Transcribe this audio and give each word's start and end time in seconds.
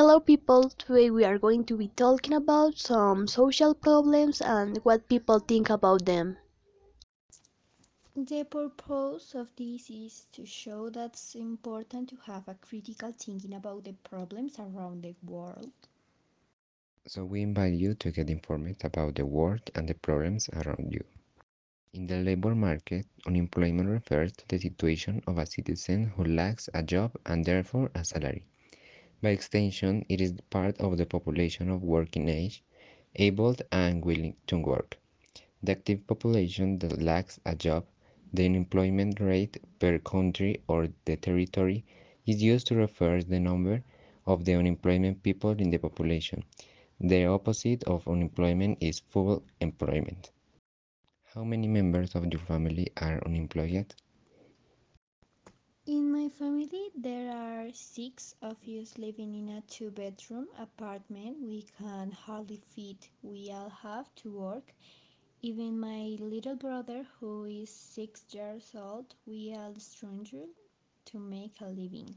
Hello 0.00 0.18
people, 0.18 0.70
today 0.70 1.10
we 1.10 1.24
are 1.24 1.38
going 1.38 1.62
to 1.66 1.76
be 1.76 1.88
talking 1.88 2.32
about 2.32 2.78
some 2.78 3.26
social 3.26 3.74
problems 3.74 4.40
and 4.40 4.78
what 4.78 5.06
people 5.10 5.38
think 5.40 5.68
about 5.68 6.06
them. 6.06 6.38
The 8.16 8.44
purpose 8.44 9.34
of 9.34 9.54
this 9.56 9.90
is 9.90 10.26
to 10.32 10.46
show 10.46 10.88
that 10.88 11.10
it's 11.10 11.34
important 11.34 12.08
to 12.08 12.16
have 12.24 12.48
a 12.48 12.54
critical 12.54 13.12
thinking 13.12 13.52
about 13.52 13.84
the 13.84 13.92
problems 13.92 14.58
around 14.58 15.02
the 15.02 15.14
world. 15.22 15.70
So 17.06 17.26
we 17.26 17.42
invite 17.42 17.74
you 17.74 17.92
to 17.92 18.10
get 18.10 18.30
informed 18.30 18.82
about 18.82 19.16
the 19.16 19.26
world 19.26 19.70
and 19.74 19.86
the 19.86 19.92
problems 19.92 20.48
around 20.48 20.90
you. 20.90 21.04
In 21.92 22.06
the 22.06 22.20
labor 22.20 22.54
market, 22.54 23.04
unemployment 23.26 23.90
refers 23.90 24.32
to 24.32 24.48
the 24.48 24.58
situation 24.58 25.22
of 25.26 25.36
a 25.36 25.44
citizen 25.44 26.06
who 26.16 26.24
lacks 26.24 26.70
a 26.72 26.82
job 26.82 27.12
and 27.26 27.44
therefore 27.44 27.90
a 27.94 28.02
salary. 28.02 28.46
By 29.22 29.30
extension, 29.30 30.04
it 30.08 30.20
is 30.20 30.34
part 30.50 30.78
of 30.80 30.96
the 30.96 31.06
population 31.06 31.68
of 31.70 31.82
working 31.82 32.28
age, 32.28 32.62
able 33.16 33.56
and 33.70 34.04
willing 34.04 34.36
to 34.46 34.58
work. 34.58 34.98
The 35.62 35.72
active 35.72 36.06
population 36.06 36.78
that 36.78 37.02
lacks 37.02 37.38
a 37.44 37.54
job, 37.54 37.86
the 38.32 38.46
unemployment 38.46 39.20
rate 39.20 39.58
per 39.78 39.98
country 39.98 40.62
or 40.68 40.88
the 41.04 41.16
territory, 41.16 41.84
is 42.26 42.42
used 42.42 42.66
to 42.68 42.76
refer 42.76 43.22
the 43.22 43.40
number 43.40 43.84
of 44.26 44.44
the 44.44 44.54
unemployment 44.54 45.22
people 45.22 45.50
in 45.50 45.70
the 45.70 45.78
population. 45.78 46.44
The 47.00 47.26
opposite 47.26 47.84
of 47.84 48.08
unemployment 48.08 48.78
is 48.80 49.00
full 49.00 49.42
employment. 49.60 50.30
How 51.34 51.44
many 51.44 51.68
members 51.68 52.14
of 52.14 52.26
your 52.32 52.40
family 52.40 52.88
are 52.96 53.22
unemployed? 53.26 53.94
In 56.20 56.26
my 56.26 56.32
family, 56.32 56.90
there 56.94 57.32
are 57.32 57.72
six 57.72 58.34
of 58.42 58.56
us 58.68 58.98
living 58.98 59.34
in 59.34 59.48
a 59.56 59.62
two 59.62 59.90
bedroom 59.90 60.48
apartment. 60.58 61.38
We 61.40 61.62
can 61.78 62.10
hardly 62.10 62.60
fit. 62.76 63.08
We 63.22 63.50
all 63.50 63.70
have 63.70 64.14
to 64.16 64.30
work. 64.30 64.74
Even 65.40 65.80
my 65.80 66.18
little 66.20 66.56
brother, 66.56 67.06
who 67.18 67.44
is 67.46 67.70
six 67.70 68.34
years 68.34 68.74
old, 68.74 69.14
we 69.24 69.54
all 69.56 69.74
struggle 69.78 70.50
to 71.06 71.18
make 71.18 71.58
a 71.62 71.68
living. 71.68 72.14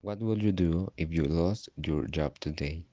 What 0.00 0.18
would 0.20 0.42
you 0.42 0.50
do 0.50 0.90
if 0.96 1.12
you 1.12 1.22
lost 1.22 1.68
your 1.76 2.08
job 2.08 2.40
today? 2.40 2.86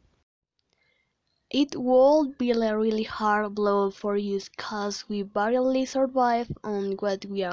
It 1.50 1.76
would 1.76 2.38
be 2.38 2.52
a 2.52 2.78
really 2.78 3.04
hard 3.04 3.56
blow 3.56 3.90
for 3.90 4.16
us 4.18 4.50
cause 4.50 5.10
we 5.10 5.24
barely 5.24 5.86
survive 5.86 6.52
on 6.64 6.92
what 7.00 7.26
we 7.26 7.44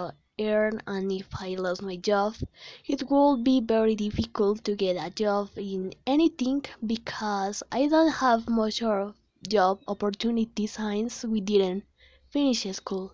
earn 0.40 0.80
and 0.86 1.12
if 1.12 1.28
I 1.38 1.54
lost 1.54 1.82
my 1.82 1.96
job, 1.96 2.34
it 2.86 3.10
would 3.10 3.44
be 3.44 3.60
very 3.60 3.94
difficult 3.94 4.64
to 4.64 4.74
get 4.74 4.96
a 4.96 5.10
job 5.10 5.50
in 5.56 5.92
anything 6.06 6.64
because 6.84 7.62
I 7.70 7.86
don't 7.86 8.12
have 8.12 8.48
much 8.48 8.82
of 8.82 9.14
job 9.48 9.80
opportunities 9.86 10.72
since 10.72 11.24
we 11.24 11.40
didn't 11.40 11.84
finish 12.28 12.64
school. 12.72 13.12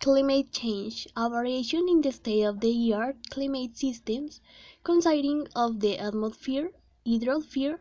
Climate 0.00 0.52
change, 0.52 1.08
a 1.16 1.30
variation 1.30 1.88
in 1.88 2.00
the 2.00 2.12
state 2.12 2.42
of 2.42 2.60
the 2.60 2.94
earth 2.94 3.16
climate 3.30 3.76
systems 3.76 4.40
consisting 4.82 5.46
of 5.56 5.80
the 5.80 5.98
atmosphere, 5.98 6.70
hydrosphere, 7.06 7.78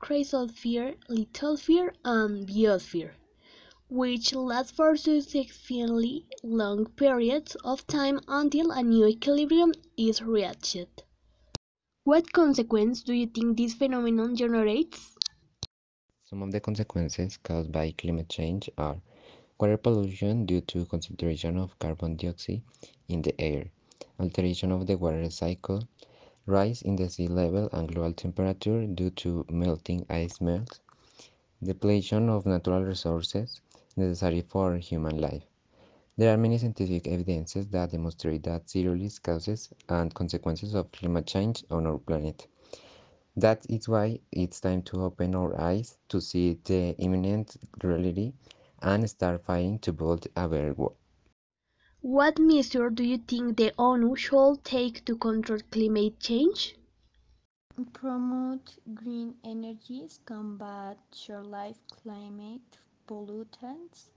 cryosphere, 0.00 0.96
lithosphere, 1.08 1.92
and 2.04 2.48
biosphere, 2.48 3.12
which 3.94 4.32
lasts 4.32 4.72
for 4.72 4.96
successively 4.96 6.24
long 6.42 6.86
periods 6.96 7.54
of 7.56 7.86
time 7.86 8.18
until 8.26 8.70
a 8.70 8.82
new 8.82 9.06
equilibrium 9.06 9.70
is 9.98 10.22
reached. 10.22 11.04
What 12.04 12.32
consequence 12.32 13.02
do 13.02 13.12
you 13.12 13.26
think 13.26 13.58
this 13.58 13.74
phenomenon 13.74 14.34
generates? 14.34 15.14
Some 16.24 16.42
of 16.42 16.52
the 16.52 16.60
consequences 16.60 17.36
caused 17.36 17.70
by 17.70 17.90
climate 17.90 18.30
change 18.30 18.70
are 18.78 18.96
water 19.60 19.76
pollution 19.76 20.46
due 20.46 20.62
to 20.62 20.86
concentration 20.86 21.58
of 21.58 21.78
carbon 21.78 22.16
dioxide 22.16 22.62
in 23.08 23.20
the 23.20 23.38
air, 23.38 23.66
alteration 24.18 24.72
of 24.72 24.86
the 24.86 24.96
water 24.96 25.28
cycle, 25.28 25.86
rise 26.46 26.80
in 26.80 26.96
the 26.96 27.10
sea 27.10 27.28
level 27.28 27.68
and 27.74 27.92
global 27.94 28.14
temperature 28.14 28.86
due 28.86 29.10
to 29.10 29.44
melting 29.50 30.06
ice 30.08 30.40
melt, 30.40 30.80
depletion 31.62 32.30
of 32.30 32.46
natural 32.46 32.82
resources 32.82 33.60
necessary 33.96 34.42
for 34.42 34.76
human 34.76 35.20
life. 35.20 35.44
There 36.16 36.32
are 36.32 36.36
many 36.36 36.58
scientific 36.58 37.08
evidences 37.08 37.66
that 37.68 37.90
demonstrate 37.90 38.42
the 38.42 38.60
serious 38.66 39.18
causes 39.18 39.70
and 39.88 40.14
consequences 40.14 40.74
of 40.74 40.92
climate 40.92 41.26
change 41.26 41.64
on 41.70 41.86
our 41.86 41.98
planet. 41.98 42.46
That 43.36 43.64
is 43.70 43.88
why 43.88 44.20
it's 44.30 44.60
time 44.60 44.82
to 44.82 45.04
open 45.04 45.34
our 45.34 45.58
eyes 45.58 45.96
to 46.08 46.20
see 46.20 46.58
the 46.64 46.94
imminent 46.98 47.56
reality 47.82 48.34
and 48.82 49.08
start 49.08 49.44
fighting 49.44 49.78
to 49.80 49.92
build 49.92 50.26
a 50.36 50.48
better 50.48 50.74
world. 50.74 50.96
What 52.02 52.38
measures 52.38 52.92
do 52.94 53.04
you 53.04 53.18
think 53.18 53.56
the 53.56 53.72
ONU 53.78 54.16
should 54.16 54.64
take 54.64 55.04
to 55.06 55.16
control 55.16 55.60
climate 55.70 56.20
change? 56.20 56.76
Promote 57.94 58.76
green 58.92 59.36
energies, 59.44 60.20
combat 60.26 60.98
short-lived 61.14 61.80
climate 62.02 62.78
pollutants, 63.12 64.08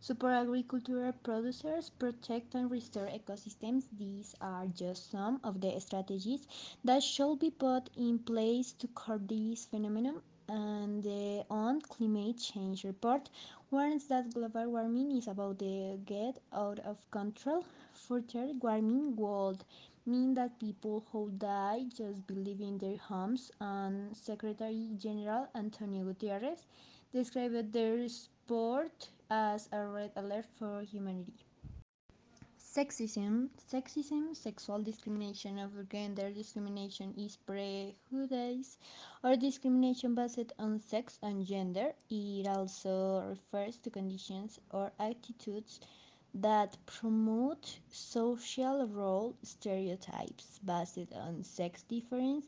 support 0.00 0.34
agricultural 0.34 1.12
producers, 1.24 1.90
protect 1.98 2.54
and 2.54 2.70
restore 2.70 3.06
ecosystems. 3.06 3.84
These 3.98 4.34
are 4.42 4.66
just 4.66 5.10
some 5.10 5.40
of 5.42 5.62
the 5.62 5.80
strategies 5.80 6.46
that 6.84 7.02
should 7.02 7.38
be 7.38 7.50
put 7.50 7.88
in 7.96 8.18
place 8.18 8.72
to 8.80 8.88
curb 8.88 9.26
this 9.28 9.64
phenomenon. 9.64 10.20
And 10.48 11.02
the 11.02 11.46
on 11.48 11.80
climate 11.80 12.36
change 12.36 12.84
report 12.84 13.30
warns 13.70 14.06
that 14.08 14.34
global 14.34 14.70
warming 14.70 15.16
is 15.16 15.28
about 15.28 15.60
to 15.60 15.98
get 16.04 16.38
out 16.52 16.78
of 16.80 16.98
control. 17.10 17.64
Further 18.06 18.48
warming 18.60 19.16
would 19.16 19.64
mean 20.04 20.34
that 20.34 20.58
people 20.58 21.06
who 21.10 21.30
die 21.38 21.84
just 21.96 22.26
be 22.26 22.34
leaving 22.34 22.76
their 22.76 22.98
homes 22.98 23.50
and 23.60 24.14
Secretary 24.14 24.88
General 24.98 25.48
Antonio 25.54 26.04
Guterres 26.04 26.66
described 27.14 27.72
their 27.72 27.96
sport 28.44 29.08
as 29.30 29.68
a 29.72 29.86
red 29.86 30.10
alert 30.16 30.46
for 30.58 30.82
humanity. 30.82 31.46
Sexism, 32.58 33.50
sexism, 33.70 34.34
sexual 34.34 34.82
discrimination 34.82 35.60
or 35.60 35.70
gender 35.84 36.30
discrimination 36.30 37.14
is 37.16 37.36
prejudice 37.36 38.78
or 39.22 39.36
discrimination 39.36 40.14
based 40.16 40.52
on 40.58 40.80
sex 40.80 41.18
and 41.22 41.46
gender. 41.46 41.92
It 42.10 42.48
also 42.48 43.22
refers 43.28 43.76
to 43.78 43.90
conditions 43.90 44.58
or 44.70 44.90
attitudes 44.98 45.78
that 46.34 46.76
promote 46.86 47.78
social 47.90 48.88
role 48.88 49.36
stereotypes 49.44 50.58
based 50.64 51.12
on 51.14 51.44
sex 51.44 51.82
difference. 51.82 52.46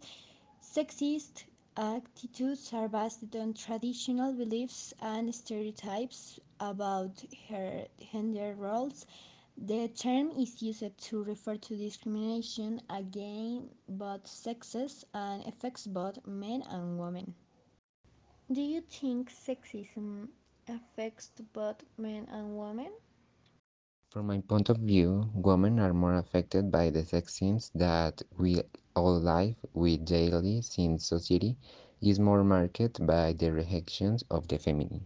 Sexist 0.60 1.44
attitudes 1.76 2.72
are 2.72 2.88
based 2.88 3.34
on 3.34 3.54
traditional 3.54 4.32
beliefs 4.32 4.94
and 5.00 5.34
stereotypes 5.34 6.38
about 6.60 7.24
her 7.48 7.86
gender 8.12 8.54
roles. 8.56 9.06
The 9.56 9.88
term 9.88 10.30
is 10.32 10.62
used 10.62 10.98
to 10.98 11.22
refer 11.22 11.56
to 11.56 11.76
discrimination 11.76 12.80
against 12.88 13.74
both 13.88 14.26
sexes 14.26 15.04
and 15.14 15.44
affects 15.46 15.86
both 15.86 16.26
men 16.26 16.62
and 16.62 16.98
women. 16.98 17.34
Do 18.50 18.60
you 18.60 18.80
think 18.80 19.30
sexism 19.30 20.28
affects 20.68 21.30
both 21.52 21.84
men 21.96 22.26
and 22.30 22.56
women? 22.58 22.92
From 24.14 24.28
my 24.28 24.38
point 24.42 24.68
of 24.68 24.76
view, 24.76 25.28
women 25.34 25.80
are 25.80 25.92
more 25.92 26.14
affected 26.14 26.70
by 26.70 26.90
the 26.90 27.02
sexism 27.02 27.68
that 27.74 28.22
we 28.38 28.62
all 28.94 29.18
live 29.18 29.56
with 29.72 30.04
daily 30.04 30.62
since 30.62 31.08
society 31.08 31.56
is 32.00 32.20
more 32.20 32.44
marked 32.44 33.04
by 33.04 33.32
the 33.32 33.50
rejections 33.50 34.22
of 34.30 34.46
the 34.46 34.56
feminine. 34.56 35.04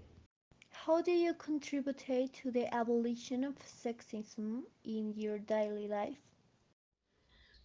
How 0.68 1.00
do 1.00 1.10
you 1.10 1.32
contribute 1.32 2.34
to 2.34 2.50
the 2.50 2.74
abolition 2.74 3.44
of 3.44 3.56
sexism 3.60 4.64
in 4.84 5.14
your 5.14 5.38
daily 5.38 5.88
life? 5.88 6.20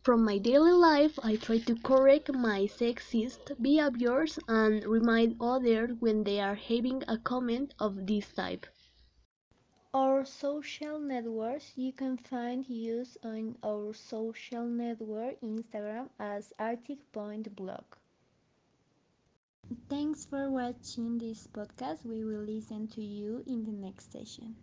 From 0.01 0.24
my 0.24 0.38
daily 0.38 0.72
life, 0.72 1.19
I 1.22 1.36
try 1.36 1.57
to 1.57 1.75
correct 1.75 2.31
my 2.31 2.68
sexist 2.68 3.62
behaviors 3.62 4.39
and 4.48 4.86
remind 4.86 5.36
others 5.42 5.92
when 6.00 6.24
they 6.24 6.39
are 6.39 6.56
having 6.56 7.04
a 7.10 7.18
comment 7.18 7.74
of 7.80 8.07
this 8.07 8.31
type. 8.31 8.66
Our 9.94 10.25
social 10.25 11.00
networks, 11.00 11.74
you 11.78 11.94
can 11.94 12.18
find 12.18 12.66
us 12.69 13.18
on 13.24 13.57
our 13.63 13.94
social 13.94 14.66
network 14.66 15.40
Instagram 15.42 16.10
as 16.19 16.54
Arctic 16.60 17.12
Point 17.13 17.56
Blog. 17.56 17.86
Thanks 19.90 20.25
for 20.25 20.50
watching 20.50 21.18
this 21.19 21.48
podcast. 21.48 22.06
We 22.06 22.24
will 22.24 22.44
listen 22.44 22.88
to 22.90 23.01
you 23.01 23.44
in 23.48 23.63
the 23.66 23.72
next 23.72 24.12
session. 24.12 24.56